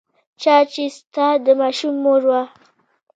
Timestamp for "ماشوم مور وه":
1.61-2.41